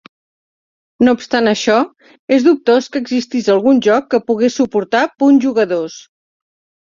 No 1.07 1.11
obstant 1.17 1.49
això, 1.49 1.75
és 2.37 2.47
dubtós 2.47 2.87
que 2.95 3.01
existís 3.03 3.51
algun 3.55 3.81
joc 3.89 4.09
que 4.13 4.21
pogués 4.31 4.57
suportar 4.61 5.03
punts 5.25 5.45
jugadors. 5.47 5.99